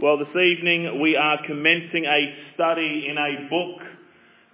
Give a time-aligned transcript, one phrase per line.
[0.00, 3.80] Well, this evening we are commencing a study in a book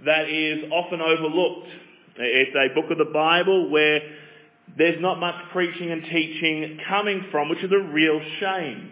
[0.06, 1.68] that is often overlooked.
[2.17, 4.01] It's a book of the Bible where
[4.79, 8.91] there's not much preaching and teaching coming from, which is a real shame.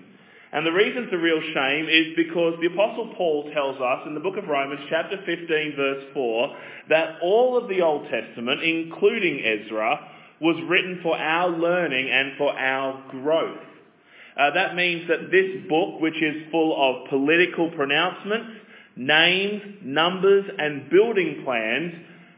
[0.53, 4.13] And the reason it's a real shame is because the Apostle Paul tells us in
[4.13, 6.57] the book of Romans, chapter 15, verse 4,
[6.91, 10.07] that all of the Old Testament, including Ezra,
[10.39, 13.72] was written for our learning and for our growth.
[14.39, 18.49] Uh, that means that this book, which is full of political pronouncements,
[18.97, 21.93] names, numbers, and building plans,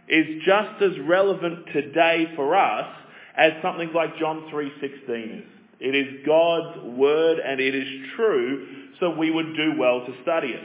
[0.08, 2.88] is just as relevant today for us
[3.36, 5.44] as something like John 3.16 is.
[5.80, 8.66] It is God's word and it is true,
[9.00, 10.64] so we would do well to study it.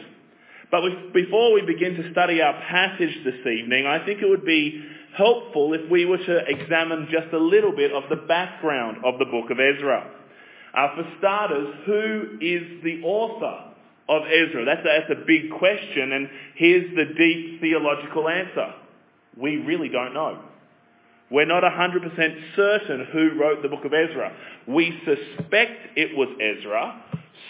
[0.71, 0.81] But
[1.13, 4.83] before we begin to study our passage this evening, I think it would be
[5.17, 9.25] helpful if we were to examine just a little bit of the background of the
[9.25, 10.11] book of Ezra.
[10.73, 13.73] Uh, for starters, who is the author
[14.07, 14.65] of Ezra?
[14.65, 18.73] That's a, that's a big question, and here's the deep theological answer.
[19.35, 20.39] We really don't know.
[21.31, 24.35] We're not 100% certain who wrote the book of Ezra.
[24.67, 27.03] We suspect it was Ezra.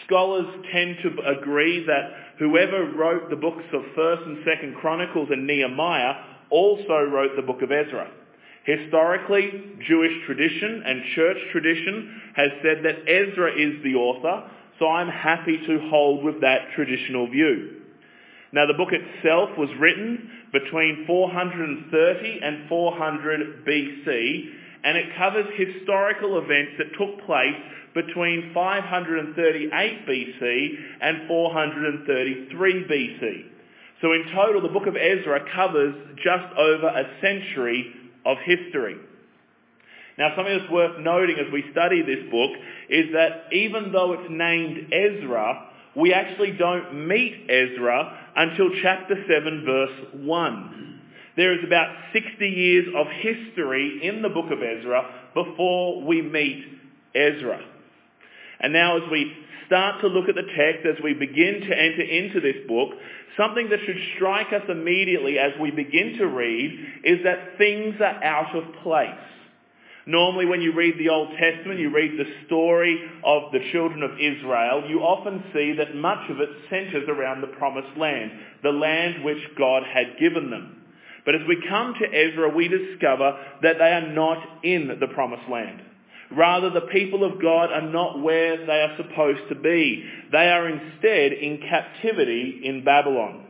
[0.05, 5.47] Scholars tend to agree that whoever wrote the books of 1st and 2nd Chronicles and
[5.47, 6.13] Nehemiah
[6.49, 8.09] also wrote the book of Ezra.
[8.69, 9.49] Historically,
[9.87, 15.57] Jewish tradition and church tradition has said that Ezra is the author, so I'm happy
[15.65, 17.81] to hold with that traditional view.
[18.51, 24.45] Now the book itself was written between 430 and 400 BC,
[24.83, 27.57] and it covers historical events that took place
[27.95, 33.45] between 538 BC and 433 BC.
[34.01, 37.95] So in total, the book of Ezra covers just over a century
[38.29, 38.95] of history.
[40.17, 42.51] Now, something that's worth noting as we study this book
[42.89, 49.63] is that even though it's named Ezra, we actually don't meet Ezra until chapter 7,
[49.65, 51.01] verse 1.
[51.37, 56.65] There is about 60 years of history in the book of Ezra before we meet
[57.15, 57.61] Ezra.
[58.59, 59.31] And now as we
[59.69, 62.89] start to look at the text, as we begin to enter into this book,
[63.37, 66.71] something that should strike us immediately as we begin to read
[67.05, 69.09] is that things are out of place.
[70.07, 74.19] Normally when you read the Old Testament, you read the story of the children of
[74.19, 78.31] Israel, you often see that much of it centers around the promised land,
[78.63, 80.81] the land which God had given them.
[81.25, 85.47] But as we come to Ezra, we discover that they are not in the promised
[85.47, 85.81] land.
[86.31, 90.03] Rather, the people of God are not where they are supposed to be.
[90.31, 93.45] They are instead in captivity in Babylon.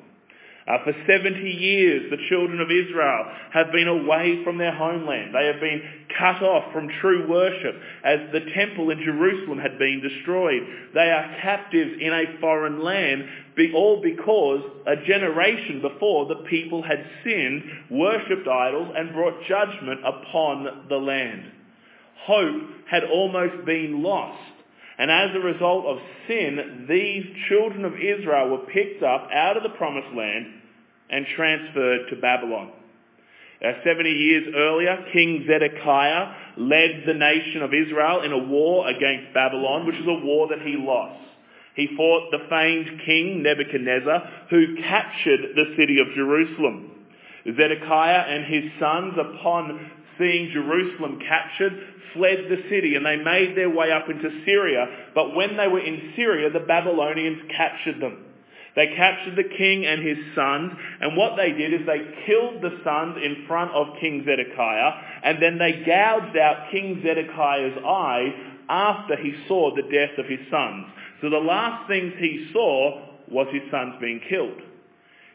[0.65, 5.33] Uh, for 70 years, the children of Israel have been away from their homeland.
[5.33, 5.81] They have been
[6.17, 10.61] cut off from true worship as the temple in Jerusalem had been destroyed.
[10.93, 13.25] They are captives in a foreign land,
[13.75, 20.87] all because a generation before the people had sinned, worshipped idols, and brought judgment upon
[20.87, 21.51] the land
[22.25, 24.41] hope had almost been lost.
[24.97, 25.97] And as a result of
[26.27, 30.47] sin, these children of Israel were picked up out of the promised land
[31.09, 32.71] and transferred to Babylon.
[33.63, 39.33] Uh, 70 years earlier, King Zedekiah led the nation of Israel in a war against
[39.33, 41.19] Babylon, which was a war that he lost.
[41.75, 46.91] He fought the famed king Nebuchadnezzar, who captured the city of Jerusalem.
[47.45, 51.73] Zedekiah and his sons, upon seeing Jerusalem captured,
[52.13, 54.85] fled the city and they made their way up into Syria.
[55.15, 58.25] But when they were in Syria, the Babylonians captured them.
[58.75, 60.71] They captured the king and his sons,
[61.01, 64.91] and what they did is they killed the sons in front of King Zedekiah,
[65.23, 68.31] and then they gouged out King Zedekiah's eyes
[68.69, 70.85] after he saw the death of his sons.
[71.21, 74.61] So the last things he saw was his sons being killed.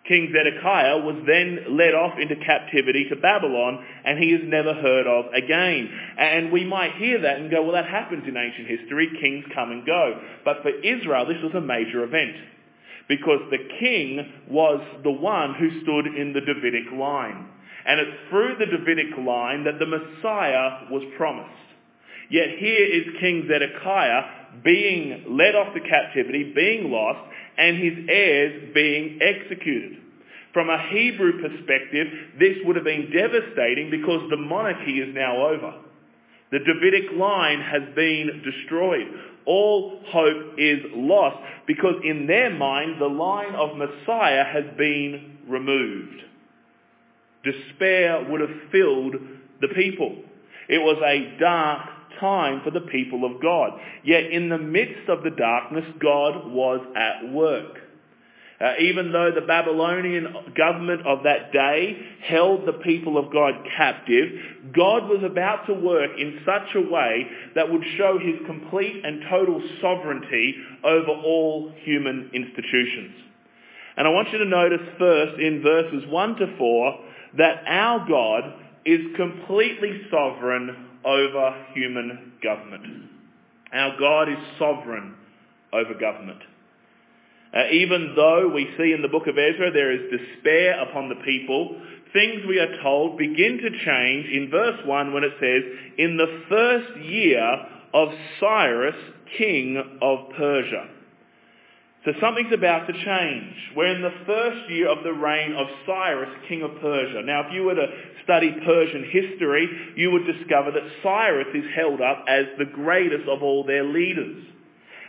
[0.07, 5.07] King Zedekiah was then led off into captivity to Babylon and he is never heard
[5.07, 5.89] of again.
[6.19, 9.71] And we might hear that and go, well that happens in ancient history, kings come
[9.71, 10.21] and go.
[10.45, 12.37] But for Israel this was a major event
[13.09, 17.49] because the king was the one who stood in the Davidic line.
[17.87, 21.51] And it's through the Davidic line that the Messiah was promised.
[22.31, 27.21] Yet here is King Zedekiah being led off to captivity, being lost,
[27.59, 29.99] and his heirs being executed.
[30.53, 32.07] From a Hebrew perspective,
[32.39, 35.75] this would have been devastating because the monarchy is now over.
[36.53, 39.09] The Davidic line has been destroyed.
[39.47, 41.37] All hope is lost
[41.67, 46.23] because in their mind the line of Messiah has been removed.
[47.45, 49.17] Despair would have filled
[49.61, 50.17] the people.
[50.69, 53.79] It was a dark time for the people of God.
[54.05, 57.79] Yet in the midst of the darkness, God was at work.
[58.61, 64.31] Uh, even though the Babylonian government of that day held the people of God captive,
[64.73, 67.27] God was about to work in such a way
[67.57, 73.15] that would show his complete and total sovereignty over all human institutions.
[73.97, 76.99] And I want you to notice first in verses 1 to 4
[77.39, 78.45] that our God
[78.85, 83.11] is completely sovereign over human government.
[83.73, 85.15] Our God is sovereign
[85.73, 86.41] over government.
[87.55, 91.23] Uh, even though we see in the book of Ezra there is despair upon the
[91.25, 91.81] people,
[92.13, 95.63] things we are told begin to change in verse 1 when it says,
[95.99, 98.09] in the first year of
[98.41, 98.97] Cyrus,
[99.39, 100.89] king of Persia.
[102.05, 103.55] So something's about to change.
[103.75, 107.23] We're in the first year of the reign of Cyrus, king of Persia.
[107.25, 107.87] Now, if you were to
[108.23, 109.67] study Persian history,
[109.97, 114.45] you would discover that Cyrus is held up as the greatest of all their leaders.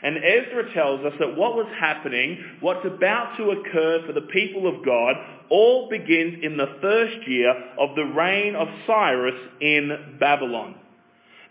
[0.03, 4.67] And Ezra tells us that what was happening, what's about to occur for the people
[4.67, 5.15] of God,
[5.49, 10.75] all begins in the first year of the reign of Cyrus in Babylon.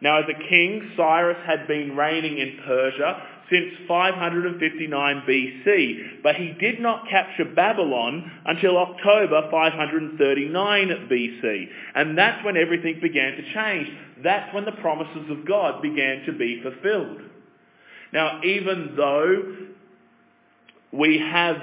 [0.00, 6.52] Now as a king, Cyrus had been reigning in Persia since 559 BC, but he
[6.58, 11.67] did not capture Babylon until October 539 BC.
[11.94, 13.88] And that's when everything began to change.
[14.23, 17.20] That's when the promises of God began to be fulfilled.
[18.12, 19.56] Now, even though
[20.93, 21.56] we have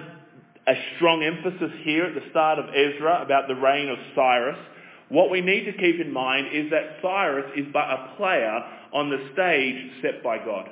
[0.68, 4.58] a strong emphasis here at the start of Ezra about the reign of Cyrus,
[5.10, 8.64] what we need to keep in mind is that Cyrus is but a player
[8.94, 10.70] on the stage set by God.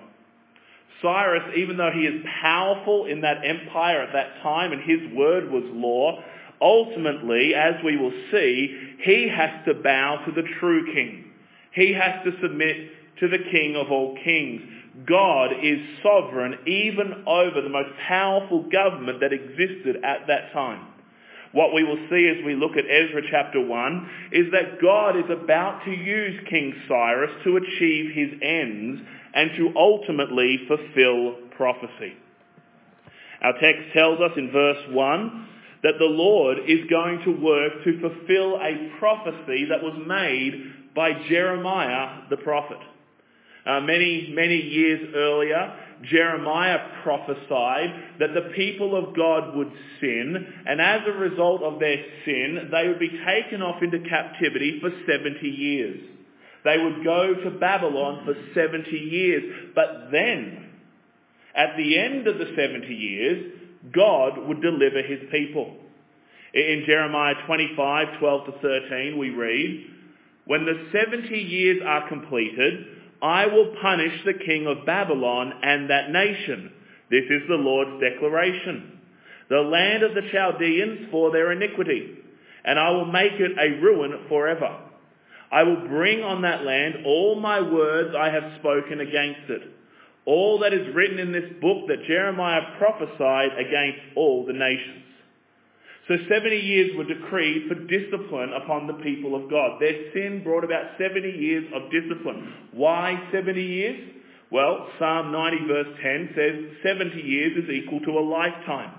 [1.02, 5.50] Cyrus, even though he is powerful in that empire at that time and his word
[5.50, 6.22] was law,
[6.62, 11.26] ultimately, as we will see, he has to bow to the true king.
[11.72, 14.62] He has to submit to the king of all kings.
[15.06, 20.86] God is sovereign even over the most powerful government that existed at that time.
[21.52, 25.30] What we will see as we look at Ezra chapter 1 is that God is
[25.30, 29.02] about to use King Cyrus to achieve his ends
[29.34, 32.14] and to ultimately fulfill prophecy.
[33.42, 35.48] Our text tells us in verse 1
[35.84, 41.12] that the Lord is going to work to fulfill a prophecy that was made by
[41.30, 42.80] Jeremiah the prophet.
[43.66, 45.74] Uh, many, many years earlier,
[46.04, 51.98] Jeremiah prophesied that the people of God would sin, and as a result of their
[52.26, 56.00] sin, they would be taken off into captivity for 70 years.
[56.64, 59.72] They would go to Babylon for 70 years.
[59.74, 60.70] But then,
[61.56, 63.54] at the end of the 70 years,
[63.94, 65.76] God would deliver his people.
[66.54, 69.86] In Jeremiah 25, 12 to 13, we read,
[70.46, 72.86] When the 70 years are completed,
[73.22, 76.72] I will punish the king of Babylon and that nation.
[77.12, 79.00] This is the Lord's declaration.
[79.50, 82.20] The land of the Chaldeans for their iniquity,
[82.64, 84.89] and I will make it a ruin forever.
[85.52, 89.62] I will bring on that land all my words I have spoken against it,
[90.26, 95.06] all that is written in this book that Jeremiah prophesied against all the nations.
[96.08, 99.80] So 70 years were decreed for discipline upon the people of God.
[99.80, 102.52] Their sin brought about 70 years of discipline.
[102.72, 104.10] Why 70 years?
[104.52, 108.99] Well, Psalm 90 verse 10 says 70 years is equal to a lifetime.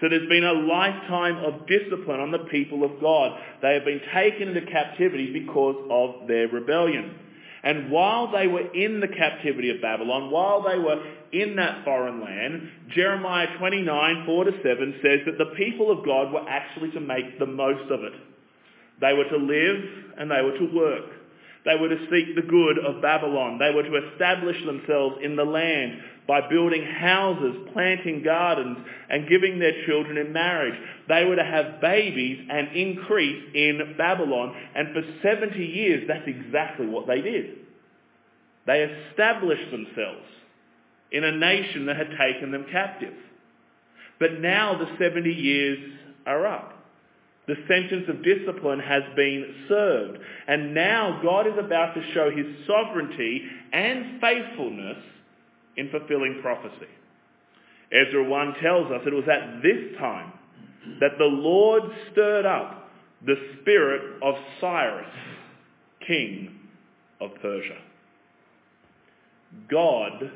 [0.00, 3.38] So there's been a lifetime of discipline on the people of God.
[3.62, 7.14] They have been taken into captivity because of their rebellion.
[7.62, 12.20] And while they were in the captivity of Babylon, while they were in that foreign
[12.20, 17.00] land, Jeremiah 29, 4 to 7 says that the people of God were actually to
[17.00, 18.12] make the most of it.
[19.00, 19.84] They were to live
[20.18, 21.10] and they were to work.
[21.64, 23.58] They were to seek the good of Babylon.
[23.58, 28.78] They were to establish themselves in the land by building houses, planting gardens,
[29.08, 30.74] and giving their children in marriage.
[31.08, 34.54] They were to have babies and increase in Babylon.
[34.74, 37.58] And for 70 years, that's exactly what they did.
[38.66, 40.26] They established themselves
[41.12, 43.14] in a nation that had taken them captive.
[44.18, 45.78] But now the 70 years
[46.26, 46.72] are up.
[47.46, 50.18] The sentence of discipline has been served.
[50.48, 53.42] And now God is about to show his sovereignty
[53.72, 54.98] and faithfulness
[55.76, 56.88] in fulfilling prophecy.
[57.92, 60.32] Ezra 1 tells us it was at this time
[61.00, 62.88] that the Lord stirred up
[63.24, 65.12] the spirit of Cyrus,
[66.06, 66.58] king
[67.20, 67.78] of Persia.
[69.70, 70.30] God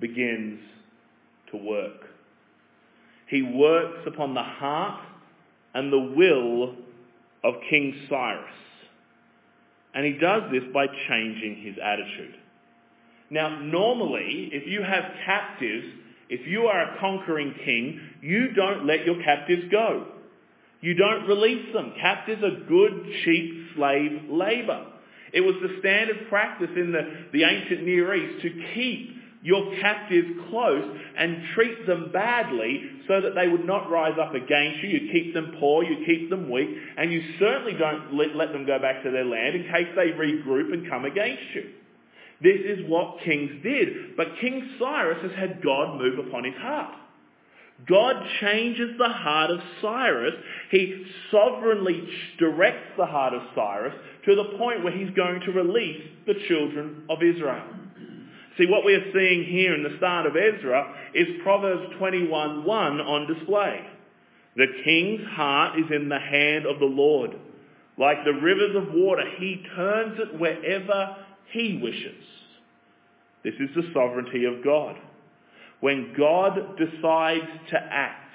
[0.00, 0.60] begins
[1.50, 2.06] to work.
[3.28, 5.00] He works upon the heart
[5.74, 6.74] and the will
[7.44, 8.54] of King Cyrus.
[9.94, 12.34] And he does this by changing his attitude.
[13.30, 15.86] Now, normally, if you have captives,
[16.28, 20.06] if you are a conquering king, you don't let your captives go.
[20.80, 21.94] You don't release them.
[22.00, 24.86] Captives are good, cheap slave labour.
[25.32, 30.28] It was the standard practice in the, the ancient Near East to keep your captives
[30.50, 30.84] close
[31.16, 34.88] and treat them badly so that they would not rise up against you.
[34.88, 38.66] You keep them poor, you keep them weak, and you certainly don't let, let them
[38.66, 41.70] go back to their land in case they regroup and come against you.
[42.42, 44.16] This is what kings did.
[44.16, 46.94] But King Cyrus has had God move upon his heart.
[47.88, 50.34] God changes the heart of Cyrus.
[50.70, 56.02] He sovereignly directs the heart of Cyrus to the point where he's going to release
[56.26, 57.64] the children of Israel.
[58.58, 63.34] See, what we are seeing here in the start of Ezra is Proverbs 21.1 on
[63.34, 63.86] display.
[64.56, 67.32] The king's heart is in the hand of the Lord.
[67.98, 71.16] Like the rivers of water, he turns it wherever
[71.52, 72.24] he wishes.
[73.44, 74.96] This is the sovereignty of God.
[75.80, 78.32] When God decides to act,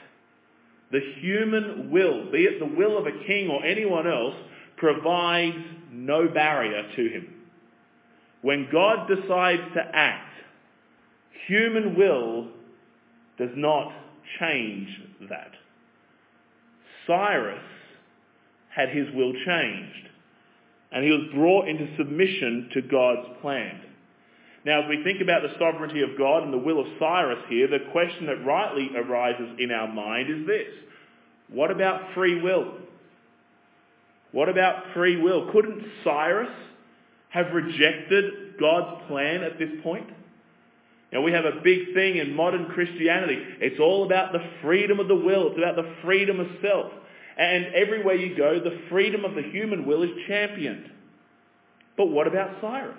[0.91, 4.35] the human will, be it the will of a king or anyone else,
[4.77, 5.57] provides
[5.91, 7.33] no barrier to him.
[8.41, 10.33] When God decides to act,
[11.47, 12.47] human will
[13.37, 13.91] does not
[14.39, 14.87] change
[15.29, 15.51] that.
[17.07, 17.63] Cyrus
[18.73, 20.09] had his will changed,
[20.91, 23.81] and he was brought into submission to God's plan.
[24.65, 27.67] Now, as we think about the sovereignty of God and the will of Cyrus here,
[27.67, 30.67] the question that rightly arises in our mind is this.
[31.49, 32.73] What about free will?
[34.31, 35.51] What about free will?
[35.51, 36.53] Couldn't Cyrus
[37.29, 40.09] have rejected God's plan at this point?
[41.11, 43.37] Now we have a big thing in modern Christianity.
[43.59, 45.47] It's all about the freedom of the will.
[45.49, 46.91] It's about the freedom of self.
[47.37, 50.91] And everywhere you go, the freedom of the human will is championed.
[51.97, 52.97] But what about Cyrus?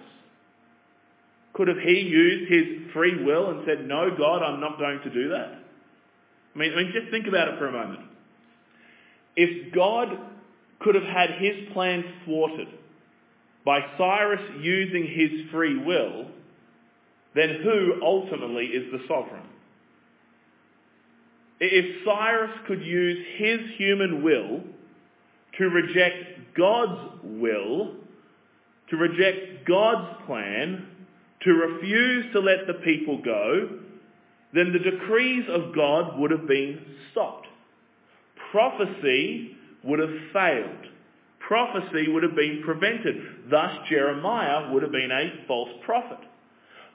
[1.55, 5.11] Could have he used his free will and said, no, God, I'm not going to
[5.11, 5.59] do that?
[6.55, 8.01] I mean, I mean, just think about it for a moment.
[9.37, 10.09] If God
[10.81, 12.69] could have had his plan thwarted
[13.65, 16.27] by Cyrus using his free will,
[17.35, 19.47] then who ultimately is the sovereign?
[21.65, 24.63] If Cyrus could use his human will
[25.59, 27.95] to reject God's will,
[28.91, 30.89] to reject God's plan,
[31.43, 33.79] to refuse to let the people go,
[34.53, 36.81] then the decrees of God would have been
[37.13, 37.47] stopped.
[38.51, 40.87] Prophecy would have failed.
[41.47, 43.15] Prophecy would have been prevented.
[43.49, 46.19] Thus Jeremiah would have been a false prophet.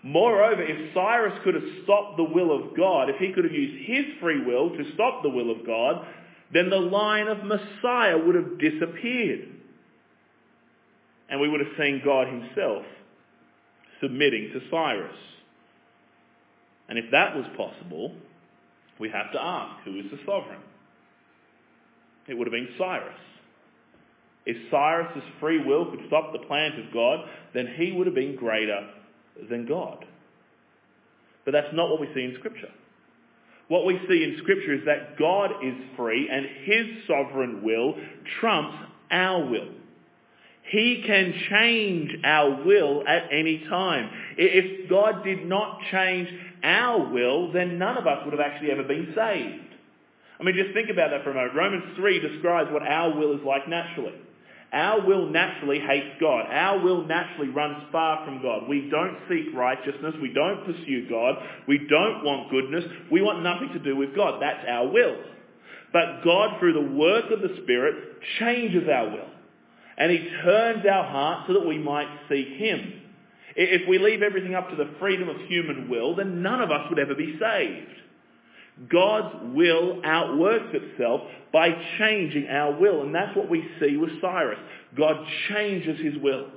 [0.07, 3.85] Moreover, if Cyrus could have stopped the will of God, if he could have used
[3.85, 6.07] his free will to stop the will of God,
[6.53, 9.49] then the line of Messiah would have disappeared.
[11.27, 12.85] And we would have seen God himself
[13.99, 15.17] submitting to Cyrus.
[16.87, 18.15] And if that was possible,
[19.01, 20.61] we have to ask, who is the sovereign?
[22.29, 23.19] It would have been Cyrus.
[24.45, 28.37] If Cyrus's free will could stop the plans of God, then he would have been
[28.37, 28.87] greater
[29.49, 30.05] than God.
[31.45, 32.69] But that's not what we see in Scripture.
[33.67, 37.95] What we see in Scripture is that God is free and his sovereign will
[38.39, 38.77] trumps
[39.11, 39.69] our will.
[40.69, 44.09] He can change our will at any time.
[44.37, 46.29] If God did not change
[46.63, 49.75] our will, then none of us would have actually ever been saved.
[50.39, 51.55] I mean, just think about that for a moment.
[51.55, 54.13] Romans 3 describes what our will is like naturally.
[54.73, 56.45] Our will naturally hates God.
[56.49, 58.67] Our will naturally runs far from God.
[58.67, 60.15] We don't seek righteousness.
[60.21, 61.35] We don't pursue God.
[61.67, 62.83] We don't want goodness.
[63.09, 64.41] We want nothing to do with God.
[64.41, 65.15] That's our will.
[65.93, 67.95] But God, through the work of the Spirit,
[68.39, 69.29] changes our will.
[69.97, 72.93] And he turns our heart so that we might seek him.
[73.55, 76.87] If we leave everything up to the freedom of human will, then none of us
[76.89, 77.87] would ever be saved.
[78.89, 83.01] God's will outworks itself by changing our will.
[83.01, 84.59] And that's what we see with Cyrus.
[84.95, 85.17] God
[85.49, 86.47] changes his will.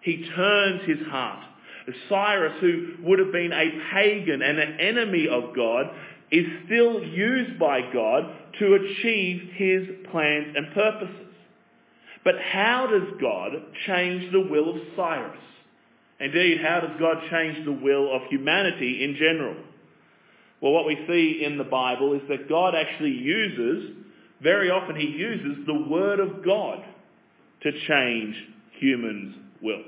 [0.00, 1.44] He turns his heart.
[2.08, 5.86] Cyrus, who would have been a pagan and an enemy of God,
[6.30, 8.24] is still used by God
[8.58, 11.34] to achieve his plans and purposes.
[12.24, 13.52] But how does God
[13.86, 15.38] change the will of Cyrus?
[16.18, 19.56] Indeed, how does God change the will of humanity in general?
[20.60, 23.96] Well, what we see in the Bible is that God actually uses,
[24.42, 26.84] very often he uses the Word of God
[27.62, 28.34] to change
[28.78, 29.82] humans' will.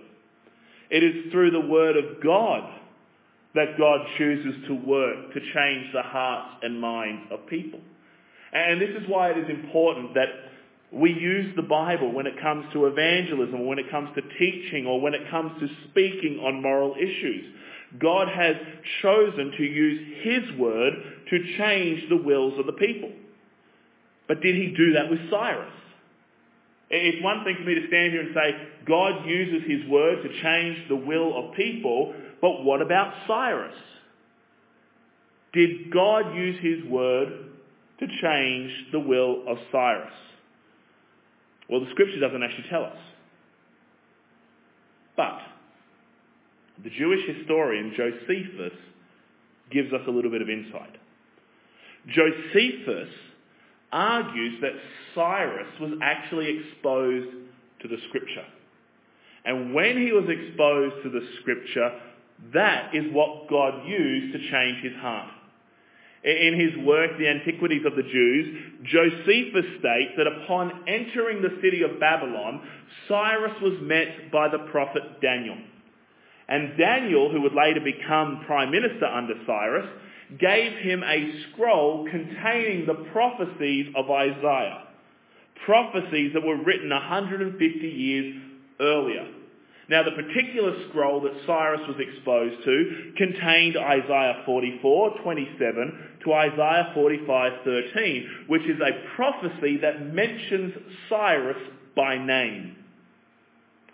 [0.91, 2.71] It is through the Word of God
[3.55, 7.81] that God chooses to work to change the hearts and minds of people.
[8.53, 10.29] And this is why it is important that
[10.91, 15.01] We use the Bible when it comes to evangelism, when it comes to teaching, or
[15.01, 17.45] when it comes to speaking on moral issues.
[17.99, 18.57] God has
[19.01, 20.93] chosen to use his word
[21.31, 23.11] to change the wills of the people.
[24.27, 25.73] But did he do that with Cyrus?
[26.91, 28.55] It's one thing for me to stand here and say,
[28.87, 33.75] God uses his word to change the will of people, but what about Cyrus?
[35.53, 37.29] Did God use his word
[38.01, 40.13] to change the will of Cyrus?
[41.69, 42.99] Well, the scripture doesn't actually tell us.
[45.17, 45.41] But
[46.85, 48.79] the Jewish historian Josephus
[49.71, 50.97] gives us a little bit of insight.
[52.09, 53.09] Josephus
[53.93, 54.73] argues that
[55.15, 57.29] Cyrus was actually exposed
[57.83, 58.45] to the scripture.
[59.45, 62.01] And when he was exposed to the scripture,
[62.53, 65.33] that is what God used to change his heart.
[66.25, 71.83] In his work, The Antiquities of the Jews, Josephus states that upon entering the city
[71.83, 72.61] of Babylon,
[73.07, 75.57] Cyrus was met by the prophet Daniel.
[76.49, 79.89] And Daniel, who would later become prime minister under Cyrus,
[80.39, 84.85] gave him a scroll containing the prophecies of Isaiah.
[85.65, 88.35] Prophecies that were written 150 years
[88.81, 89.27] earlier.
[89.91, 96.93] Now the particular scroll that Cyrus was exposed to contained Isaiah 44, 27 to Isaiah
[96.95, 100.75] 45, 13, which is a prophecy that mentions
[101.09, 101.57] Cyrus
[101.97, 102.77] by name.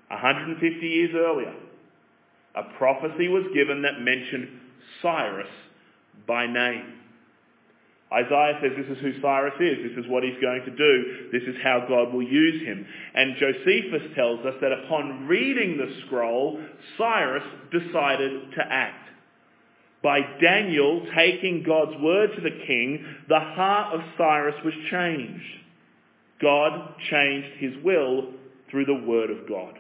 [0.08, 1.54] 150 years earlier,
[2.54, 4.48] a prophecy was given that mentioned
[5.02, 5.48] Cyrus
[6.26, 7.00] by name.
[8.12, 11.42] Isaiah says this is who Cyrus is, this is what he's going to do, this
[11.42, 12.86] is how God will use him.
[13.14, 16.60] And Josephus tells us that upon reading the scroll,
[16.96, 17.42] Cyrus
[17.72, 19.08] decided to act.
[20.02, 25.42] By Daniel taking God's word to the king, the heart of Cyrus was changed.
[26.40, 28.32] God changed his will
[28.70, 29.78] through the word of God.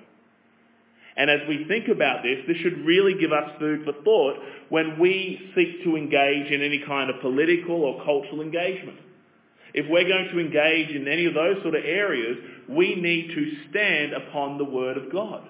[1.16, 4.36] And as we think about this, this should really give us food for thought
[4.68, 8.98] when we seek to engage in any kind of political or cultural engagement.
[9.74, 12.36] If we're going to engage in any of those sort of areas,
[12.68, 15.48] we need to stand upon the Word of God.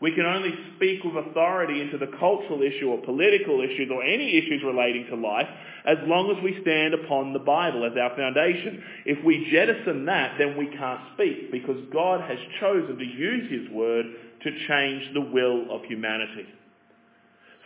[0.00, 4.38] We can only speak with authority into the cultural issue or political issues or any
[4.38, 5.48] issues relating to life
[5.84, 8.82] as long as we stand upon the Bible as our foundation.
[9.04, 13.70] If we jettison that, then we can't speak because God has chosen to use His
[13.70, 14.06] Word
[14.42, 16.46] to change the will of humanity.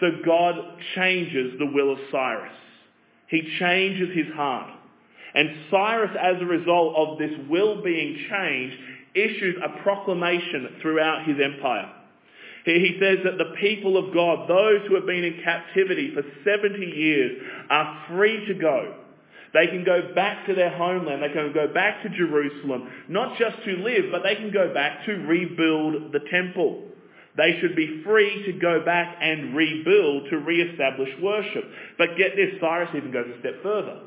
[0.01, 0.57] So God
[0.97, 2.53] changes the will of Cyrus.
[3.29, 4.71] He changes his heart.
[5.35, 8.77] And Cyrus, as a result of this will being changed,
[9.15, 11.91] issues a proclamation throughout his empire.
[12.65, 16.79] He says that the people of God, those who have been in captivity for 70
[16.79, 18.95] years, are free to go.
[19.53, 21.23] They can go back to their homeland.
[21.23, 25.05] They can go back to Jerusalem, not just to live, but they can go back
[25.07, 26.83] to rebuild the temple.
[27.37, 31.65] They should be free to go back and rebuild, to re-establish worship.
[31.99, 34.01] But get this, Cyrus even goes a step further.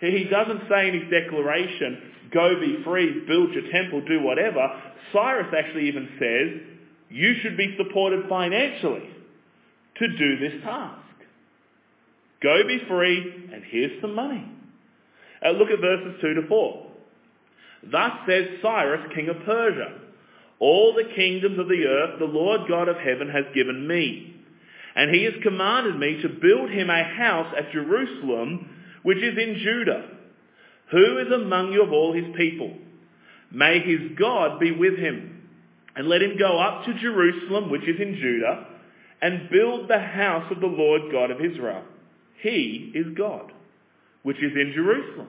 [0.00, 4.68] He doesn't say in his declaration, go be free, build your temple, do whatever.
[5.12, 6.73] Cyrus actually even says,
[7.14, 9.08] you should be supported financially
[9.98, 10.98] to do this task.
[12.42, 14.44] Go be free, and here's some money.
[15.40, 16.86] Uh, look at verses 2 to 4.
[17.92, 20.00] Thus says Cyrus, king of Persia,
[20.58, 24.34] all the kingdoms of the earth the Lord God of heaven has given me.
[24.96, 28.68] And he has commanded me to build him a house at Jerusalem,
[29.04, 30.08] which is in Judah.
[30.90, 32.76] Who is among you of all his people?
[33.52, 35.33] May his God be with him.
[35.96, 38.66] And let him go up to Jerusalem, which is in Judah,
[39.22, 41.84] and build the house of the Lord God of Israel.
[42.42, 43.52] He is God
[44.24, 45.28] which is in Jerusalem.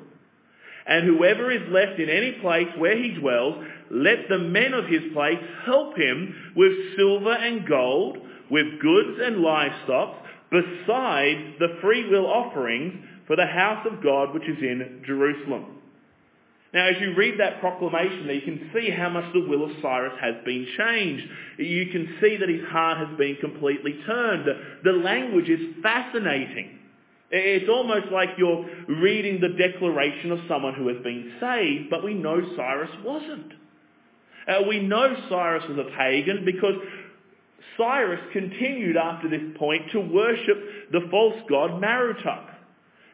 [0.87, 5.01] And whoever is left in any place where he dwells, let the men of his
[5.13, 8.17] place help him with silver and gold,
[8.49, 10.15] with goods and livestock,
[10.49, 12.93] besides the freewill offerings
[13.27, 15.74] for the house of God which is in Jerusalem.
[16.75, 20.11] Now, as you read that proclamation you can see how much the will of Cyrus
[20.19, 21.23] has been changed.
[21.57, 24.45] You can see that his heart has been completely turned.
[24.83, 26.79] The language is fascinating.
[27.31, 32.13] It's almost like you're reading the declaration of someone who has been saved, but we
[32.13, 33.53] know Cyrus wasn't.
[34.45, 36.75] Uh, we know Cyrus was a pagan because
[37.77, 42.54] Cyrus continued after this point to worship the false god Merodach.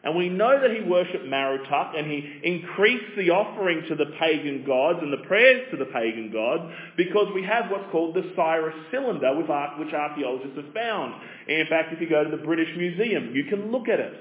[0.04, 4.64] And we know that he worshipped Merodach and he increased the offering to the pagan
[4.66, 6.64] gods and the prayers to the pagan gods
[6.96, 9.48] because we have what's called the Cyrus cylinder which
[9.94, 11.14] archaeologists have found.
[11.46, 14.14] In fact, if you go to the British Museum, you can look at it.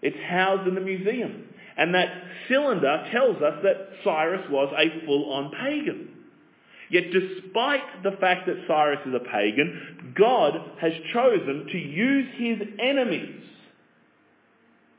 [0.00, 1.44] It's housed in the museum.
[1.76, 2.08] And that
[2.48, 6.08] cylinder tells us that Cyrus was a full-on pagan.
[6.90, 12.66] Yet despite the fact that Cyrus is a pagan, God has chosen to use his
[12.80, 13.42] enemies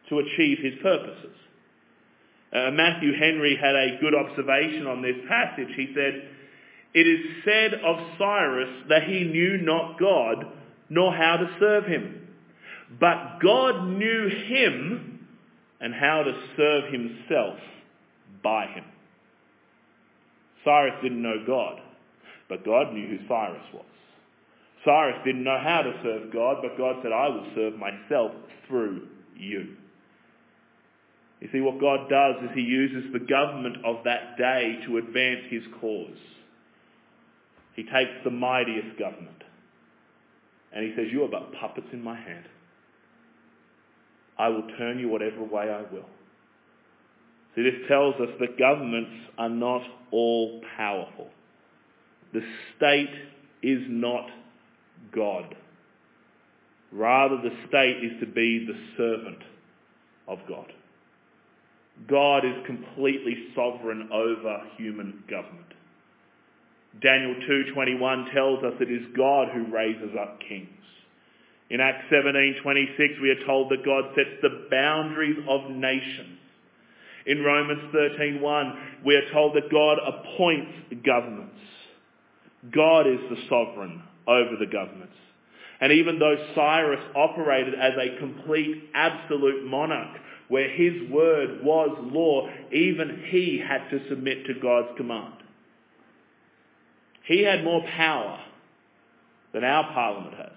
[0.09, 1.35] to achieve his purposes.
[2.51, 5.69] Uh, Matthew Henry had a good observation on this passage.
[5.75, 6.29] He said,
[6.93, 10.45] It is said of Cyrus that he knew not God,
[10.89, 12.27] nor how to serve him.
[12.99, 15.27] But God knew him
[15.79, 17.59] and how to serve himself
[18.43, 18.85] by him.
[20.65, 21.79] Cyrus didn't know God,
[22.49, 23.85] but God knew who Cyrus was.
[24.83, 28.31] Cyrus didn't know how to serve God, but God said, I will serve myself
[28.67, 29.75] through you.
[31.39, 35.41] You see, what God does is he uses the government of that day to advance
[35.49, 36.17] his cause.
[37.75, 39.43] He takes the mightiest government
[40.73, 42.45] and he says, you are but puppets in my hand.
[44.37, 46.05] I will turn you whatever way I will.
[47.55, 51.29] See, this tells us that governments are not all powerful.
[52.33, 52.41] The
[52.77, 53.13] state
[53.63, 54.27] is not
[55.13, 55.55] God.
[56.91, 59.39] Rather, the state is to be the servant
[60.27, 60.71] of God.
[62.07, 65.65] God is completely sovereign over human government.
[67.01, 70.69] Daniel 2.21 tells us it is God who raises up kings.
[71.69, 76.39] In Acts 17.26 we are told that God sets the boundaries of nations.
[77.25, 80.71] In Romans 13.1 we are told that God appoints
[81.05, 81.59] governments.
[82.73, 85.15] God is the sovereign over the governments.
[85.81, 90.17] And even though Cyrus operated as a complete absolute monarch,
[90.49, 95.35] where his word was law, even he had to submit to God's command.
[97.25, 98.39] He had more power
[99.53, 100.51] than our parliament has.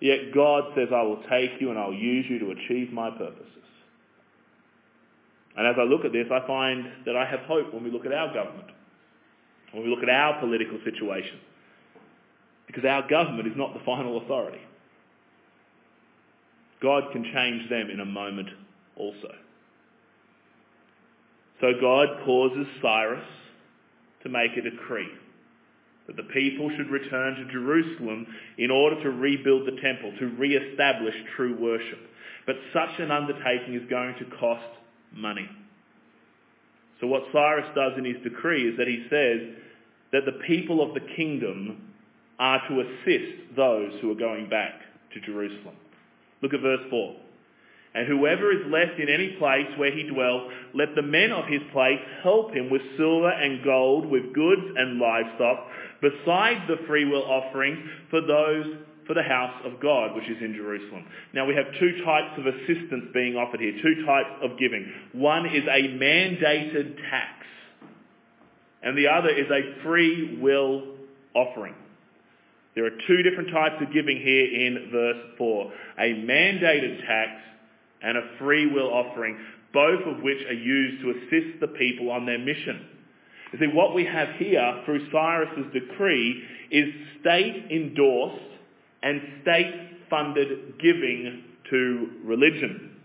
[0.00, 3.46] Yet God says, I will take you and I'll use you to achieve my purposes.
[5.56, 8.04] And as I look at this, I find that I have hope when we look
[8.06, 8.68] at our government,
[9.72, 11.38] when we look at our political situation.
[12.66, 14.60] Because our government is not the final authority.
[16.82, 18.48] God can change them in a moment
[18.96, 19.32] also.
[21.60, 23.24] So God causes Cyrus
[24.24, 25.08] to make a decree
[26.08, 28.26] that the people should return to Jerusalem
[28.58, 32.00] in order to rebuild the temple, to re-establish true worship.
[32.44, 34.66] But such an undertaking is going to cost
[35.14, 35.48] money.
[37.00, 39.56] So what Cyrus does in his decree is that he says
[40.12, 41.92] that the people of the kingdom
[42.38, 44.80] are to assist those who are going back
[45.14, 45.76] to Jerusalem.
[46.42, 47.16] Look at verse 4.
[47.94, 51.60] And whoever is left in any place where he dwells, let the men of his
[51.72, 55.66] place help him with silver and gold, with goods and livestock,
[56.00, 58.64] besides the freewill offering for those
[59.06, 61.04] for the house of God, which is in Jerusalem.
[61.34, 64.90] Now we have two types of assistance being offered here, two types of giving.
[65.12, 67.44] One is a mandated tax,
[68.82, 70.94] and the other is a free will
[71.34, 71.74] offering.
[72.74, 75.72] There are two different types of giving here in verse 4.
[75.98, 77.30] A mandated tax
[78.02, 79.38] and a free will offering,
[79.72, 82.86] both of which are used to assist the people on their mission.
[83.52, 86.86] You see, what we have here through Cyrus's decree is
[87.20, 88.44] state-endorsed
[89.02, 92.96] and state-funded giving to religion.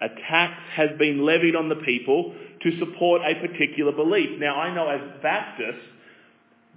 [0.00, 4.40] A tax has been levied on the people to support a particular belief.
[4.40, 5.84] Now, I know as Baptists,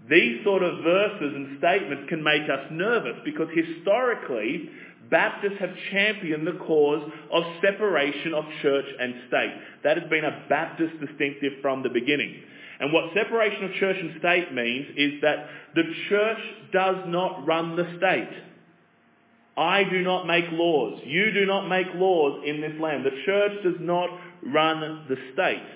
[0.07, 4.69] these sort of verses and statements can make us nervous because historically,
[5.09, 9.53] Baptists have championed the cause of separation of church and state.
[9.83, 12.41] That has been a Baptist distinctive from the beginning.
[12.79, 16.39] And what separation of church and state means is that the church
[16.71, 18.29] does not run the state.
[19.57, 21.01] I do not make laws.
[21.05, 23.05] You do not make laws in this land.
[23.05, 24.09] The church does not
[24.45, 25.67] run the state.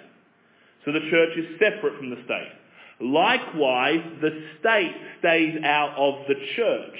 [0.85, 2.51] So the church is separate from the state.
[2.99, 6.97] Likewise, the state stays out of the church.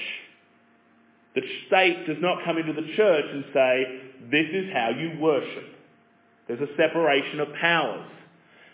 [1.34, 3.84] The state does not come into the church and say,
[4.30, 5.64] this is how you worship.
[6.46, 8.10] There's a separation of powers.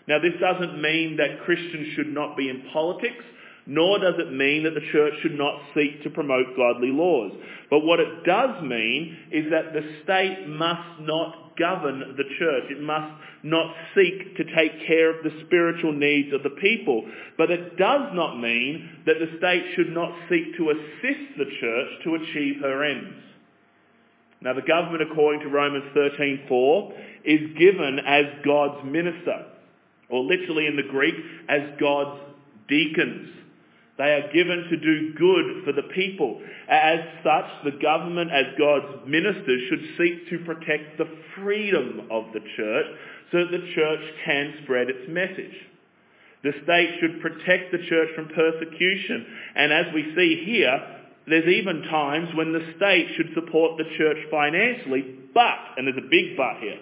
[0.07, 3.23] Now this doesn't mean that Christians should not be in politics,
[3.65, 7.31] nor does it mean that the church should not seek to promote godly laws.
[7.69, 12.71] But what it does mean is that the state must not govern the church.
[12.71, 17.05] It must not seek to take care of the spiritual needs of the people.
[17.37, 21.89] But it does not mean that the state should not seek to assist the church
[22.03, 23.23] to achieve her ends.
[24.41, 26.93] Now the government, according to Romans 13.4,
[27.25, 29.45] is given as God's minister,
[30.09, 31.13] or literally in the Greek,
[31.47, 32.19] as God's
[32.67, 33.29] deacons.
[34.01, 36.41] They are given to do good for the people.
[36.67, 42.39] As such, the government, as God's ministers, should seek to protect the freedom of the
[42.57, 42.85] church
[43.31, 45.53] so that the church can spread its message.
[46.41, 49.27] The state should protect the church from persecution.
[49.55, 50.81] And as we see here,
[51.27, 56.09] there's even times when the state should support the church financially, but, and there's a
[56.09, 56.79] big but here,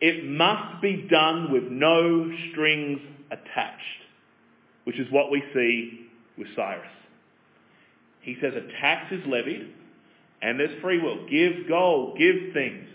[0.00, 2.98] it must be done with no strings
[3.30, 4.02] attached,
[4.82, 6.06] which is what we see
[6.38, 6.86] with Cyrus.
[8.20, 9.72] He says a tax is levied
[10.42, 11.26] and there's free will.
[11.28, 12.88] Give gold, give things.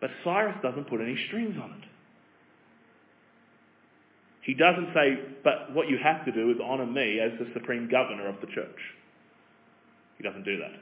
[0.00, 1.88] But Cyrus doesn't put any strings on it.
[4.42, 7.88] He doesn't say, but what you have to do is honour me as the supreme
[7.90, 8.80] governor of the church.
[10.16, 10.72] He doesn't do that.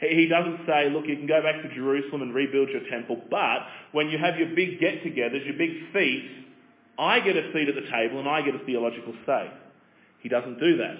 [0.00, 3.60] He doesn't say, look, you can go back to Jerusalem and rebuild your temple, but
[3.92, 6.44] when you have your big get-togethers, your big feasts,
[6.98, 9.50] I get a seat at the table and I get a theological say.
[10.20, 10.96] He doesn't do that.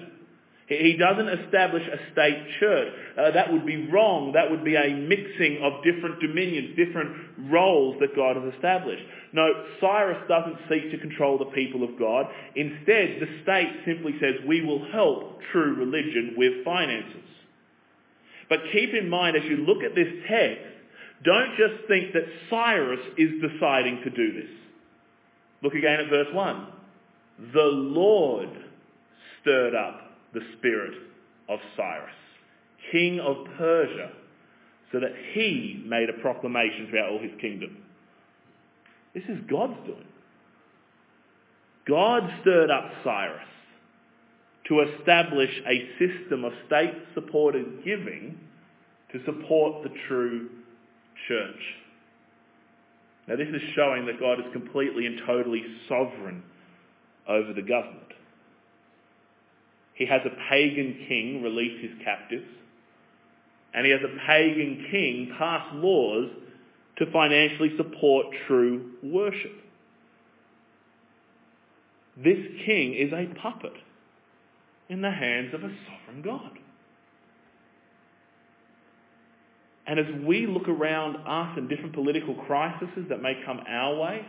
[0.67, 2.91] He doesn't establish a state church.
[3.17, 4.33] Uh, that would be wrong.
[4.33, 7.15] That would be a mixing of different dominions, different
[7.49, 9.03] roles that God has established.
[9.31, 9.47] No,
[9.79, 12.25] Cyrus doesn't seek to control the people of God.
[12.55, 17.23] Instead, the state simply says, we will help true religion with finances.
[18.49, 20.67] But keep in mind, as you look at this text,
[21.23, 24.51] don't just think that Cyrus is deciding to do this.
[25.63, 26.67] Look again at verse 1.
[27.53, 28.49] The Lord
[29.41, 30.01] stirred up
[30.33, 30.93] the spirit
[31.49, 32.09] of Cyrus,
[32.91, 34.11] king of Persia,
[34.91, 37.77] so that he made a proclamation throughout all his kingdom.
[39.13, 40.07] This is God's doing.
[41.87, 43.47] God stirred up Cyrus
[44.67, 48.37] to establish a system of state-supported giving
[49.13, 50.49] to support the true
[51.27, 51.61] church.
[53.27, 56.43] Now this is showing that God is completely and totally sovereign
[57.27, 58.13] over the government.
[59.97, 62.45] He has a pagan king release his captives.
[63.73, 66.29] And he has a pagan king pass laws
[66.97, 69.53] to financially support true worship.
[72.15, 73.73] This king is a puppet
[74.89, 76.59] in the hands of a sovereign God.
[79.87, 84.25] And as we look around us and different political crises that may come our way,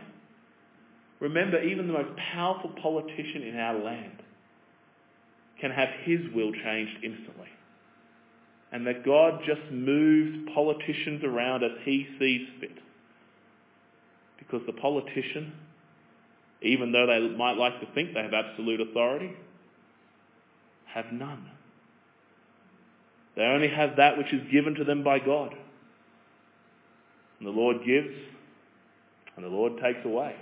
[1.19, 4.23] remember even the most powerful politician in our land
[5.59, 7.47] can have his will changed instantly.
[8.71, 12.77] And that God just moves politicians around as he sees fit.
[14.37, 15.53] Because the politician,
[16.61, 19.31] even though they might like to think they have absolute authority,
[20.93, 21.49] have none.
[23.35, 25.53] They only have that which is given to them by God.
[27.39, 28.15] And the Lord gives,
[29.35, 30.35] and the Lord takes away.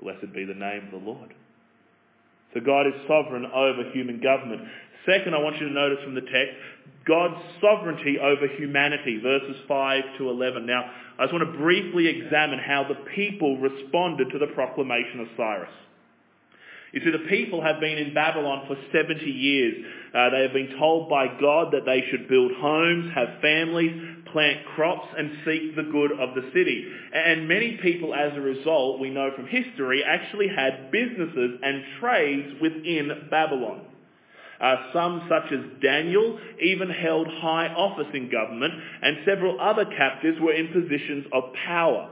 [0.00, 1.34] Blessed be the name of the Lord.
[2.54, 4.62] So God is sovereign over human government.
[5.06, 6.54] Second, I want you to notice from the text,
[7.06, 10.66] God's sovereignty over humanity, verses 5 to 11.
[10.66, 10.84] Now,
[11.18, 15.70] I just want to briefly examine how the people responded to the proclamation of Cyrus.
[16.92, 19.84] You see, the people have been in Babylon for 70 years.
[20.14, 23.92] Uh, they have been told by God that they should build homes, have families,
[24.30, 26.86] plant crops and seek the good of the city.
[27.14, 32.60] And many people, as a result, we know from history, actually had businesses and trades
[32.60, 33.86] within Babylon.
[34.60, 40.38] Uh, some, such as Daniel, even held high office in government, and several other captives
[40.40, 42.11] were in positions of power.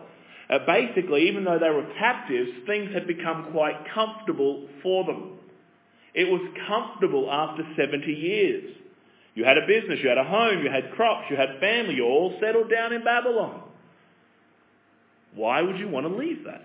[0.50, 5.38] Uh, basically, even though they were captives, things had become quite comfortable for them.
[6.12, 8.76] It was comfortable after 70 years.
[9.34, 12.04] You had a business, you had a home, you had crops, you had family, you
[12.04, 13.62] all settled down in Babylon.
[15.36, 16.62] Why would you want to leave that?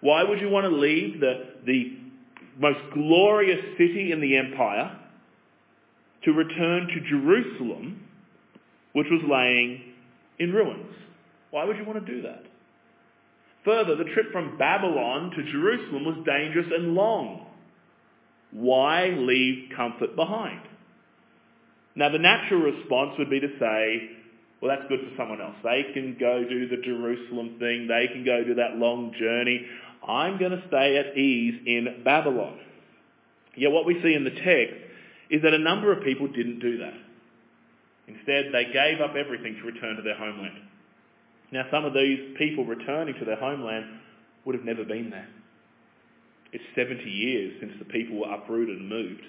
[0.00, 1.96] Why would you want to leave the, the
[2.58, 4.98] most glorious city in the empire
[6.24, 8.06] to return to Jerusalem,
[8.92, 9.82] which was laying
[10.38, 10.94] in ruins?
[11.50, 12.44] Why would you want to do that?
[13.64, 17.46] Further, the trip from Babylon to Jerusalem was dangerous and long.
[18.50, 20.60] Why leave comfort behind?
[21.94, 24.10] Now the natural response would be to say,
[24.60, 25.56] well that's good for someone else.
[25.62, 27.86] They can go do the Jerusalem thing.
[27.86, 29.66] They can go do that long journey.
[30.06, 32.58] I'm going to stay at ease in Babylon.
[33.56, 34.74] Yet what we see in the text
[35.30, 36.94] is that a number of people didn't do that.
[38.08, 40.58] Instead, they gave up everything to return to their homeland.
[41.52, 43.84] Now, some of these people returning to their homeland
[44.44, 45.28] would have never been there.
[46.52, 49.22] It's 70 years since the people were uprooted and moved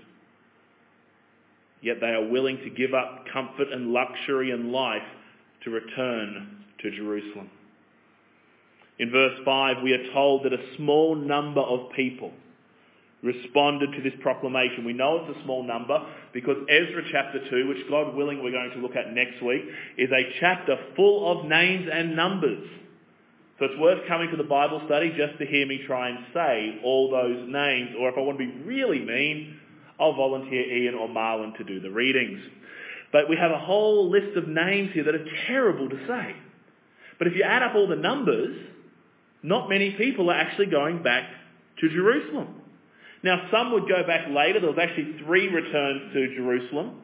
[1.84, 5.04] yet they are willing to give up comfort and luxury and life
[5.64, 7.50] to return to Jerusalem.
[9.00, 12.32] In verse 5, we are told that a small number of people
[13.24, 14.84] responded to this proclamation.
[14.84, 15.98] We know it's a small number
[16.34, 19.64] because Ezra chapter 2, which God willing we're going to look at next week,
[19.98, 22.68] is a chapter full of names and numbers.
[23.60, 26.80] So it's worth coming to the Bible study just to hear me try and say
[26.84, 29.58] all those names, or if I want to be really mean,
[30.00, 32.40] I'll volunteer Ian or Marlon to do the readings.
[33.12, 36.36] But we have a whole list of names here that are terrible to say.
[37.20, 38.58] But if you add up all the numbers,
[39.44, 41.30] not many people are actually going back
[41.80, 42.63] to Jerusalem.
[43.24, 44.60] Now, some would go back later.
[44.60, 47.02] There was actually three returns to Jerusalem.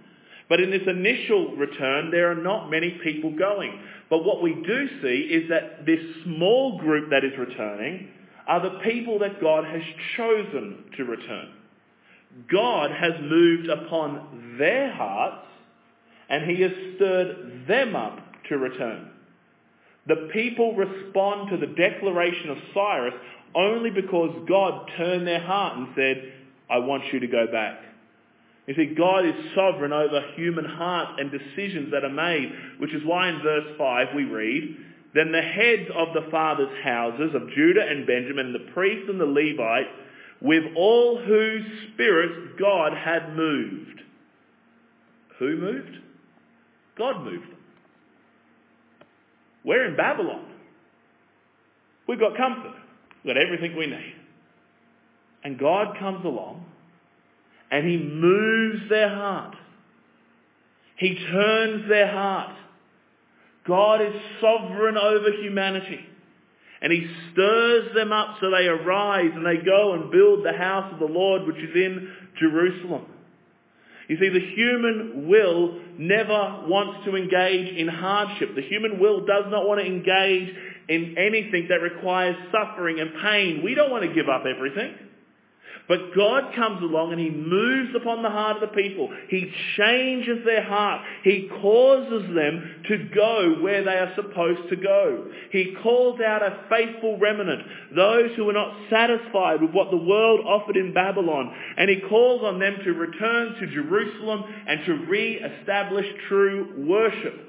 [0.49, 3.79] But in this initial return, there are not many people going.
[4.10, 8.10] But what we do see is that this small group that is returning
[8.47, 9.84] are the people that God has
[10.17, 11.53] chosen to return.
[12.51, 15.45] God has moved upon their hearts
[16.29, 19.12] and he has stirred them up to return.
[20.08, 23.13] The people respond to the declaration of Cyrus
[23.55, 26.33] only because God turned their heart and said,
[26.69, 27.79] I want you to go back.
[28.67, 33.01] You see, God is sovereign over human hearts and decisions that are made, which is
[33.03, 34.77] why in verse 5 we read,
[35.15, 39.25] Then the heads of the fathers' houses of Judah and Benjamin, the priests and the
[39.25, 39.89] Levites,
[40.41, 44.01] with all whose spirits God had moved.
[45.39, 45.97] Who moved?
[46.95, 47.57] God moved them.
[49.63, 50.45] We're in Babylon.
[52.07, 52.75] We've got comfort.
[53.23, 54.15] We've got everything we need.
[55.43, 56.65] And God comes along
[57.71, 59.55] and he moves their heart.
[60.97, 62.55] He turns their heart.
[63.65, 65.99] God is sovereign over humanity.
[66.82, 70.91] And he stirs them up so they arise and they go and build the house
[70.93, 73.05] of the Lord which is in Jerusalem.
[74.08, 78.55] You see, the human will never wants to engage in hardship.
[78.55, 80.55] The human will does not want to engage
[80.89, 83.62] in anything that requires suffering and pain.
[83.63, 84.95] We don't want to give up everything.
[85.89, 89.10] But God comes along and he moves upon the heart of the people.
[89.28, 91.02] He changes their heart.
[91.23, 95.25] He causes them to go where they are supposed to go.
[95.52, 97.63] He calls out a faithful remnant,
[97.95, 101.52] those who are not satisfied with what the world offered in Babylon.
[101.78, 107.48] And he calls on them to return to Jerusalem and to re-establish true worship.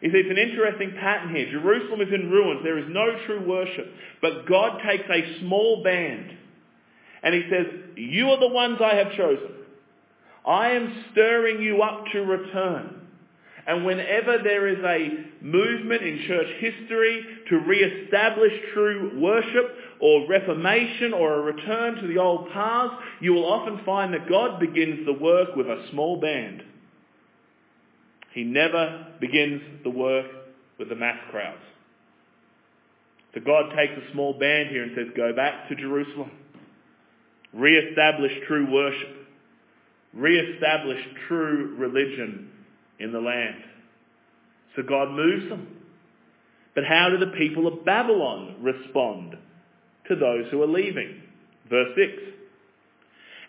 [0.00, 1.50] You see, it's an interesting pattern here.
[1.50, 2.60] Jerusalem is in ruins.
[2.62, 3.86] There is no true worship.
[4.22, 6.30] But God takes a small band
[7.22, 9.50] and he says, you are the ones I have chosen.
[10.46, 12.94] I am stirring you up to return.
[13.66, 21.12] And whenever there is a movement in church history to re-establish true worship or reformation
[21.12, 25.12] or a return to the old paths, you will often find that God begins the
[25.12, 26.62] work with a small band.
[28.38, 30.26] He never begins the work
[30.78, 31.58] with the mass crowds.
[33.34, 36.30] So God takes a small band here and says, go back to Jerusalem.
[37.52, 39.26] Re-establish true worship.
[40.14, 42.52] Re-establish true religion
[43.00, 43.56] in the land.
[44.76, 45.66] So God moves them.
[46.76, 49.36] But how do the people of Babylon respond
[50.06, 51.22] to those who are leaving?
[51.68, 52.22] Verse 6.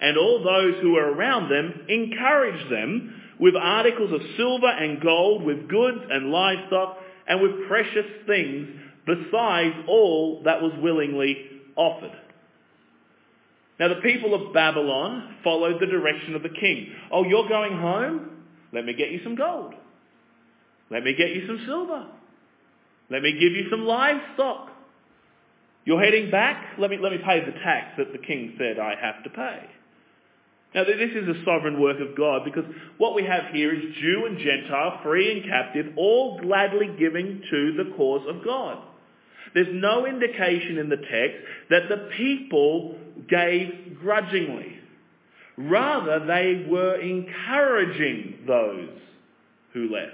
[0.01, 5.43] And all those who are around them encourage them with articles of silver and gold,
[5.43, 6.97] with goods and livestock,
[7.27, 8.67] and with precious things,
[9.05, 11.37] besides all that was willingly
[11.75, 12.11] offered.
[13.79, 16.93] Now the people of Babylon followed the direction of the king.
[17.11, 18.43] Oh, you're going home?
[18.73, 19.73] Let me get you some gold.
[20.91, 22.07] Let me get you some silver.
[23.09, 24.69] Let me give you some livestock.
[25.85, 26.77] You're heading back?
[26.77, 29.61] Let me, let me pay the tax that the king said I have to pay.
[30.75, 32.65] Now this is a sovereign work of God because
[32.97, 37.73] what we have here is Jew and Gentile, free and captive, all gladly giving to
[37.73, 38.77] the cause of God.
[39.53, 41.37] There's no indication in the text
[41.71, 44.77] that the people gave grudgingly.
[45.57, 48.89] Rather, they were encouraging those
[49.73, 50.13] who left.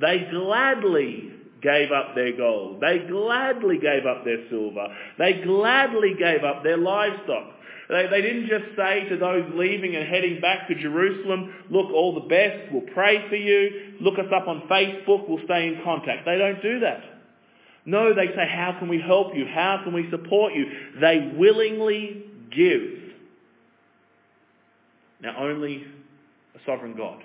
[0.00, 2.80] They gladly gave up their gold.
[2.80, 4.86] They gladly gave up their silver.
[5.18, 7.54] They gladly gave up their livestock.
[7.88, 12.14] They, they didn't just say to those leaving and heading back to Jerusalem, look, all
[12.14, 16.24] the best, we'll pray for you, look us up on Facebook, we'll stay in contact.
[16.24, 17.02] They don't do that.
[17.84, 19.46] No, they say, how can we help you?
[19.46, 20.66] How can we support you?
[21.00, 23.14] They willingly give.
[25.22, 25.84] Now only
[26.54, 27.22] a sovereign God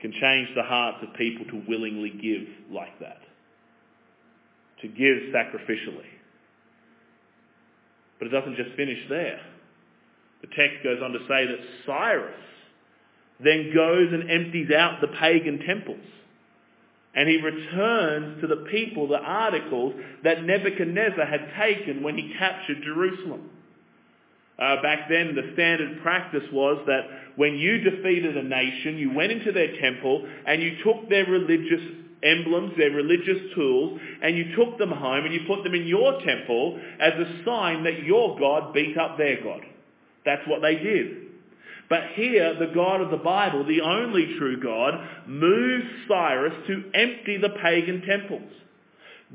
[0.00, 3.20] can change the hearts of people to willingly give like that.
[4.82, 6.13] To give sacrificially.
[8.18, 9.40] But it doesn't just finish there.
[10.42, 12.34] The text goes on to say that Cyrus
[13.40, 16.04] then goes and empties out the pagan temples.
[17.14, 19.94] And he returns to the people the articles
[20.24, 23.50] that Nebuchadnezzar had taken when he captured Jerusalem.
[24.58, 27.02] Uh, back then, the standard practice was that
[27.36, 31.82] when you defeated a nation, you went into their temple and you took their religious
[32.24, 36.20] emblems, their religious tools, and you took them home and you put them in your
[36.24, 39.62] temple as a sign that your God beat up their God.
[40.24, 41.24] That's what they did.
[41.88, 44.94] But here, the God of the Bible, the only true God,
[45.28, 48.50] moves Cyrus to empty the pagan temples.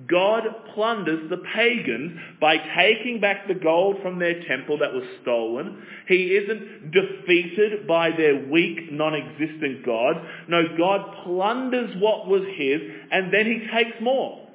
[0.07, 0.43] God
[0.73, 5.83] plunders the pagans by taking back the gold from their temple that was stolen.
[6.07, 10.15] He isn't defeated by their weak, non-existent God.
[10.47, 12.81] No, God plunders what was his
[13.11, 14.47] and then he takes more.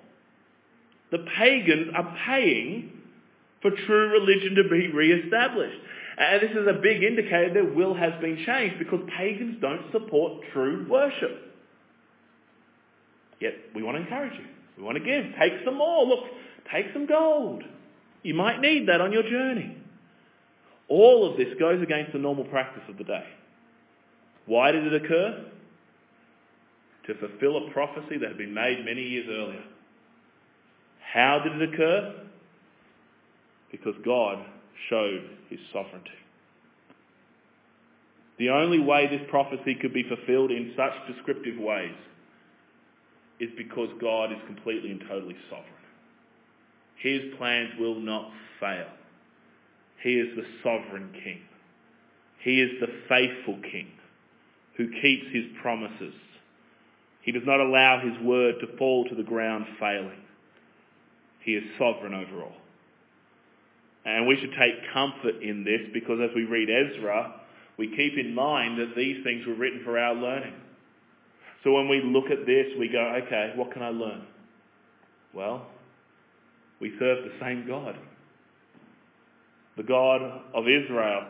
[1.10, 2.92] The pagans are paying
[3.62, 5.78] for true religion to be re-established.
[6.18, 10.42] And this is a big indicator their will has been changed because pagans don't support
[10.52, 11.52] true worship.
[13.40, 14.46] Yet we want to encourage you.
[14.76, 15.24] We want to give.
[15.38, 16.06] Take some more.
[16.06, 16.24] Look,
[16.72, 17.62] take some gold.
[18.22, 19.76] You might need that on your journey.
[20.88, 23.24] All of this goes against the normal practice of the day.
[24.46, 25.46] Why did it occur?
[27.06, 29.62] To fulfill a prophecy that had been made many years earlier.
[31.12, 32.14] How did it occur?
[33.70, 34.44] Because God
[34.88, 36.10] showed his sovereignty.
[38.38, 41.94] The only way this prophecy could be fulfilled in such descriptive ways
[43.40, 45.70] is because God is completely and totally sovereign.
[46.96, 48.30] His plans will not
[48.60, 48.88] fail.
[50.02, 51.40] He is the sovereign king.
[52.42, 53.88] He is the faithful king
[54.76, 56.14] who keeps his promises.
[57.22, 60.20] He does not allow his word to fall to the ground failing.
[61.40, 62.56] He is sovereign over all.
[64.04, 67.40] And we should take comfort in this because as we read Ezra,
[67.78, 70.54] we keep in mind that these things were written for our learning.
[71.64, 74.26] So when we look at this, we go, okay, what can I learn?
[75.32, 75.66] Well,
[76.78, 77.96] we serve the same God.
[79.78, 80.20] The God
[80.54, 81.26] of Israel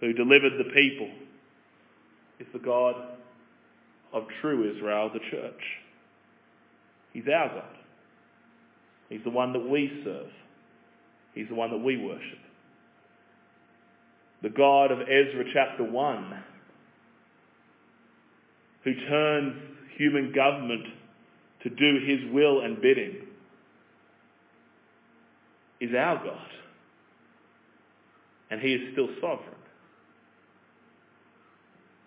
[0.00, 1.10] who delivered the people
[2.38, 2.94] is the God
[4.12, 5.60] of true Israel, the church.
[7.12, 7.76] He's our God.
[9.08, 10.30] He's the one that we serve.
[11.34, 12.38] He's the one that we worship.
[14.42, 16.44] The God of Ezra chapter 1
[18.86, 19.52] who turns
[19.98, 20.86] human government
[21.64, 23.16] to do his will and bidding
[25.80, 26.48] is our God.
[28.48, 29.56] And he is still sovereign.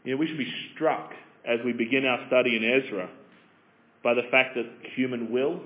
[0.06, 1.12] You know, we should be struck
[1.46, 3.10] as we begin our study in Ezra
[4.02, 4.66] by the fact that
[4.96, 5.60] human will,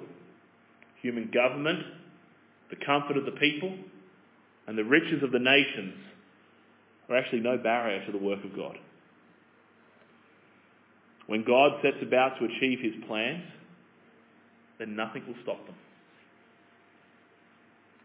[1.03, 1.79] human government,
[2.71, 3.71] the comfort of the people,
[4.65, 5.93] and the riches of the nations
[7.07, 8.79] are actually no barrier to the work of God.
[11.27, 13.43] When God sets about to achieve his plans,
[14.79, 15.75] then nothing will stop them.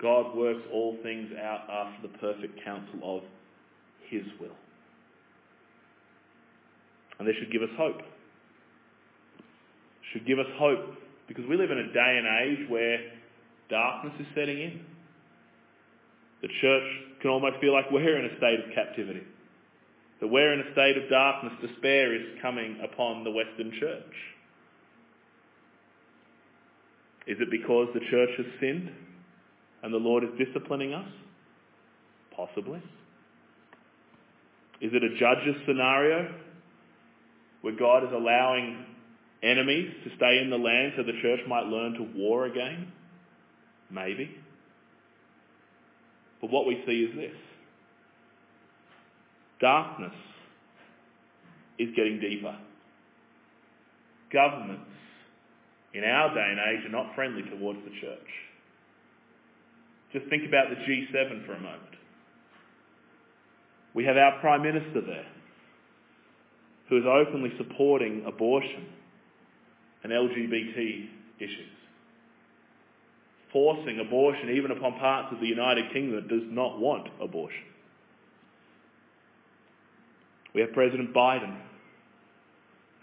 [0.01, 3.23] God works all things out after the perfect counsel of
[4.09, 4.55] his will.
[7.19, 8.01] And this should give us hope.
[10.13, 10.95] Should give us hope
[11.27, 12.99] because we live in a day and age where
[13.69, 14.81] darkness is setting in.
[16.43, 16.89] The church
[17.21, 19.23] can almost feel like we're in a state of captivity.
[20.21, 21.53] That we're in a state of darkness.
[21.61, 24.15] Despair is coming upon the Western church.
[27.27, 28.91] Is it because the church has sinned
[29.83, 31.09] and the Lord is disciplining us?
[32.35, 32.83] Possibly.
[34.81, 36.35] Is it a judge's scenario
[37.61, 38.87] where God is allowing
[39.43, 42.93] enemies to stay in the land so the church might learn to war again?
[43.91, 44.31] Maybe.
[46.41, 47.37] But what we see is this.
[49.61, 50.15] Darkness
[51.79, 52.57] is getting deeper.
[54.33, 54.91] Governments
[55.95, 58.29] in our day and age are not friendly towards the church.
[60.13, 61.83] Just think about the G7 for a moment.
[63.95, 65.27] We have our Prime Minister there
[66.89, 68.87] who is openly supporting abortion
[70.03, 71.79] and LGBT issues
[73.53, 77.65] forcing abortion even upon parts of the United Kingdom that does not want abortion.
[80.59, 81.57] We have President Biden,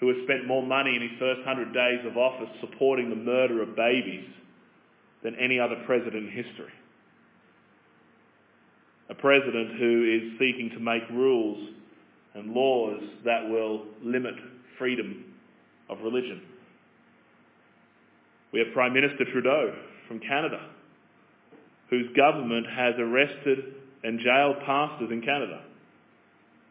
[0.01, 3.61] who has spent more money in his first hundred days of office supporting the murder
[3.61, 4.27] of babies
[5.23, 6.73] than any other president in history.
[9.09, 11.69] A president who is seeking to make rules
[12.33, 14.33] and laws that will limit
[14.77, 15.23] freedom
[15.87, 16.41] of religion.
[18.51, 19.73] We have Prime Minister Trudeau,
[20.09, 20.59] from Canada,
[21.89, 25.61] whose government has arrested and jailed pastors in Canada,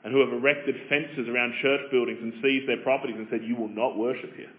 [0.04, 3.56] and who have erected fences around church buildings and seized their properties and said, you
[3.56, 4.52] will not worship here.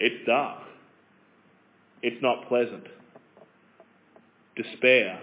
[0.00, 0.62] It's dark.
[2.02, 2.84] It's not pleasant.
[4.56, 5.20] Despair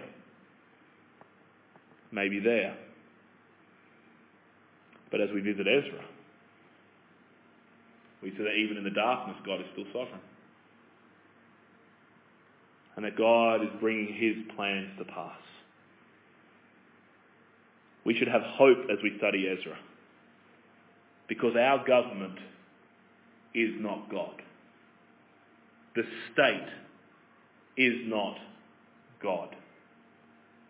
[2.10, 2.76] may be there.
[5.10, 6.04] But as we visit Ezra,
[8.22, 10.20] we see that even in the darkness, God is still sovereign.
[12.96, 15.45] And that God is bringing his plans to pass.
[18.06, 19.76] We should have hope as we study Ezra.
[21.28, 22.38] Because our government
[23.52, 24.40] is not God.
[25.96, 26.68] The state
[27.76, 28.36] is not
[29.20, 29.56] God.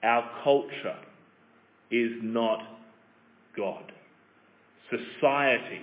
[0.02, 0.96] Our culture
[1.90, 2.60] is not
[3.54, 3.92] God.
[4.88, 5.82] Society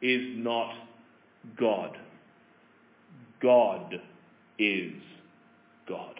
[0.00, 0.72] is not
[1.58, 1.98] God.
[3.42, 4.00] God
[4.58, 4.92] is
[5.86, 6.18] God.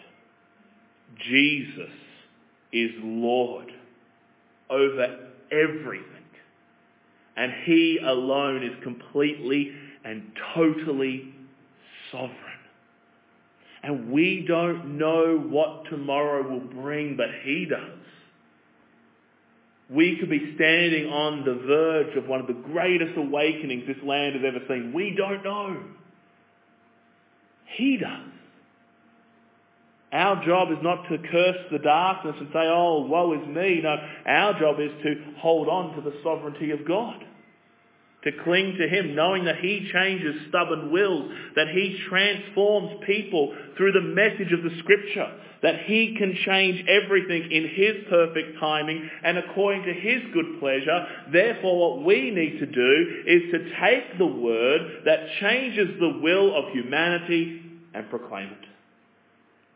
[1.27, 1.89] Jesus
[2.71, 3.71] is Lord
[4.69, 6.13] over everything.
[7.35, 9.71] And he alone is completely
[10.03, 11.33] and totally
[12.11, 12.33] sovereign.
[13.83, 17.79] And we don't know what tomorrow will bring, but he does.
[19.89, 24.35] We could be standing on the verge of one of the greatest awakenings this land
[24.35, 24.91] has ever seen.
[24.93, 25.81] We don't know.
[27.77, 28.36] He does.
[30.17, 33.81] Our job is not to curse the darkness and say, oh, woe is me.
[33.83, 37.23] No, our job is to hold on to the sovereignty of God.
[38.23, 43.91] To cling to Him, knowing that He changes stubborn wills, that He transforms people through
[43.91, 49.37] the message of the Scripture, that He can change everything in His perfect timing and
[49.37, 51.05] according to His good pleasure.
[51.31, 56.55] Therefore, what we need to do is to take the Word that changes the will
[56.55, 57.61] of humanity
[57.93, 58.67] and proclaim it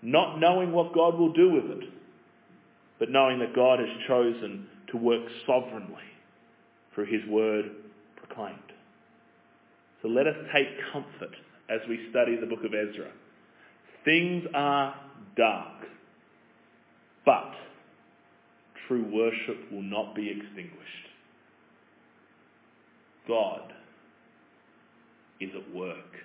[0.02, 1.90] not knowing what God will do with it,
[3.00, 6.04] but knowing that God has chosen to work sovereignly
[6.94, 7.66] through his word
[8.16, 8.58] proclaimed.
[10.02, 11.36] So let us take comfort
[11.70, 13.12] as we study the book of Ezra.
[14.04, 14.96] Things are
[15.38, 15.86] dark,
[17.26, 17.54] but
[18.88, 20.78] true worship will not be extinguished.
[23.28, 23.74] God
[25.40, 26.18] is at work,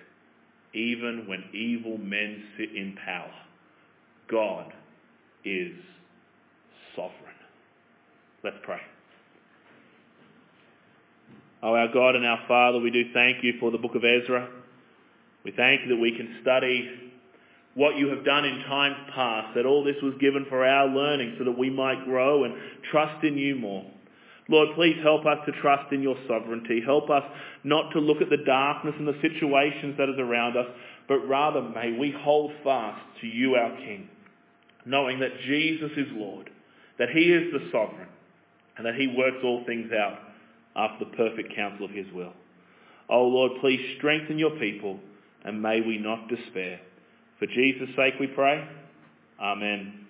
[0.73, 3.33] even when evil men sit in power.
[4.29, 4.73] God
[5.45, 5.73] is
[6.95, 7.13] sovereign.
[8.43, 8.79] Let's pray.
[11.63, 14.49] Oh, our God and our Father, we do thank you for the book of Ezra.
[15.43, 16.89] We thank you that we can study
[17.73, 21.35] what you have done in times past, that all this was given for our learning
[21.37, 22.53] so that we might grow and
[22.91, 23.85] trust in you more.
[24.49, 26.81] Lord, please help us to trust in your sovereignty.
[26.83, 27.23] Help us
[27.63, 30.67] not to look at the darkness and the situations that is around us,
[31.07, 34.09] but rather may we hold fast to you, our King
[34.87, 36.49] knowing that Jesus is Lord,
[36.97, 38.07] that he is the sovereign,
[38.77, 40.19] and that he works all things out
[40.75, 42.33] after the perfect counsel of his will.
[43.09, 44.99] Oh Lord, please strengthen your people,
[45.43, 46.79] and may we not despair.
[47.39, 48.67] For Jesus' sake we pray.
[49.39, 50.06] Amen.